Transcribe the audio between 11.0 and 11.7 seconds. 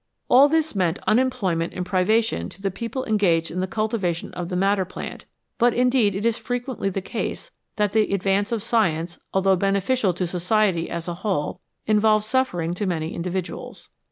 a whole,